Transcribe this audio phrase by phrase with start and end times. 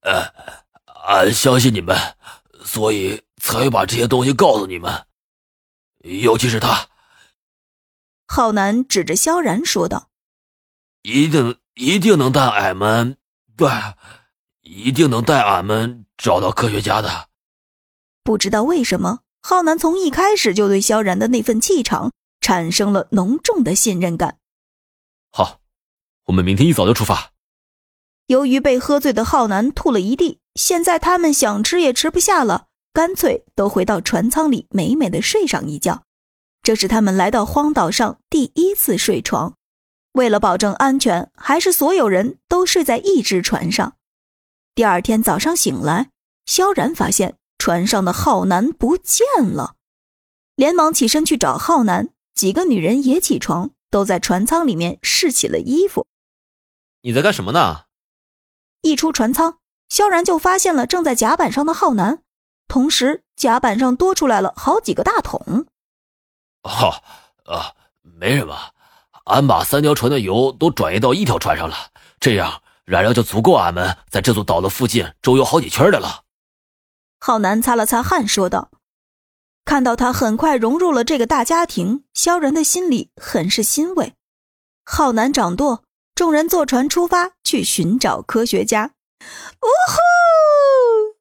[0.00, 0.32] 呃，
[1.06, 1.96] 俺相信你们，
[2.64, 5.06] 所以才会把这些东西告诉你们，
[5.98, 6.88] 尤其是他。
[8.26, 10.10] 浩南指着萧然说道
[11.02, 13.16] ：“一定一定能带俺们，
[13.56, 13.68] 对，
[14.60, 17.28] 一定能带俺们找到科学家的。”
[18.22, 24.38] 不知道为什么，浩南从一开始就对萧然的那份气场产生了浓重的信任感。
[25.32, 25.60] 好，
[26.24, 27.32] 我们明天一早就出发。
[28.28, 36.02] 由于被喝醉的浩南吐了一地，现在他们想吃也吃不下了，干脆都回到船舱里美美的睡上一觉。
[36.62, 39.54] 这是他们来到荒岛上第一次睡床。
[40.12, 43.96] 为了保证安全，还是所有人都睡在一只船上。
[44.74, 46.10] 第二天早上醒来，
[46.44, 49.76] 萧然发现船上的浩南不见了，
[50.54, 52.10] 连忙起身去找浩南。
[52.34, 56.06] 几个女人也起床，都在船舱里面试起了衣服。
[57.00, 57.84] 你在干什么呢？
[58.82, 62.22] 一出船舱，萧然就发现了正在甲板上的浩南，
[62.68, 65.66] 同时甲板上多出来了好几个大桶。
[66.62, 67.02] 哦，
[67.44, 68.56] 啊，没什么，
[69.24, 71.76] 俺把三条船的油都转移到一条船上了，
[72.20, 76.24] 这样燃料就足够俺们在这座岛的附近周游好几圈的了。
[77.20, 78.70] 浩南擦了擦汗，说道
[79.64, 84.14] ：“看到他很快融入了这个大家庭，萧然的心里很是欣慰。”
[84.86, 85.84] 浩南掌舵。
[86.18, 88.90] 众人坐船出发去寻找科学家。
[89.62, 91.14] 呜呼！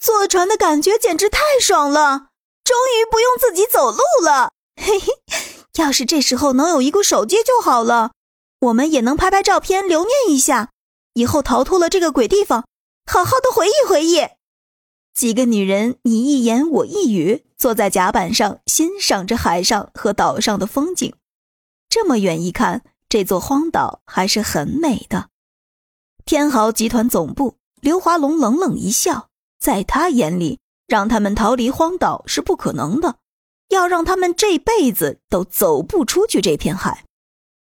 [0.00, 2.30] 坐船的感觉简直太爽了，
[2.64, 4.50] 终于不用自己走路了。
[4.74, 5.06] 嘿嘿，
[5.74, 8.10] 要是这时候能有一个手机就好了，
[8.58, 10.70] 我们也能拍拍照片留念一下，
[11.14, 12.66] 以后逃脱了这个鬼地方，
[13.06, 14.26] 好好的回忆回忆。
[15.14, 21.14] 几个女人你一言我一语，坐在甲板上欣赏着海上和岛上的风景。
[21.88, 22.82] 这么远一看。
[23.10, 25.30] 这座荒岛还是很美的。
[26.24, 33.16] 天豪集团总部，刘华龙冷冷一笑，在他眼里，让他们逃离荒岛是不可能的，
[33.70, 37.04] 要让他们这辈子都走不出去这片海。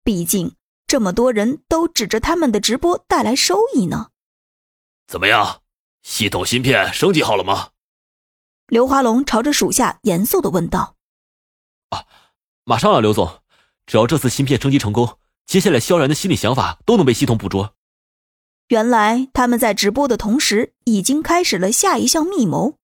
[0.03, 0.55] 毕竟
[0.87, 4.09] 这么多人都指着他们的直播带来收益呢。
[5.07, 5.61] 怎么样，
[6.03, 7.69] 系统芯片升级好了吗？
[8.69, 10.97] 刘华龙朝着属下严肃的问道。
[11.91, 12.07] 啊，
[12.65, 13.43] 马上了，刘总，
[13.85, 15.19] 只要这次芯片升级成功。
[15.47, 17.75] 接下来，萧然的心理想法都能被系统捕捉。
[18.69, 22.79] 原来他们在直播的同时，已经开始了下一项密谋，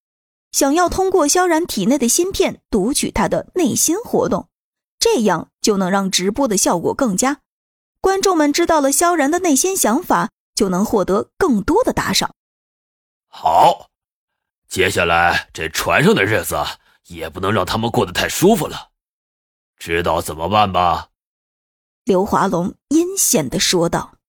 [0.53, 4.49] 想要通过萧然体内的芯片读取他的内心活动，
[4.99, 7.41] 这样就能让直播的效果更佳。
[8.03, 12.35] 观众们知道了萧然的内心想法，就能获得更多的打赏。
[13.29, 13.89] 好，
[14.69, 16.63] 接下来这船上的日子
[17.07, 18.91] 也不能让他们过得太舒服了，
[19.79, 21.09] 知道怎么办吧？
[22.11, 24.20] 刘华龙阴险地说道。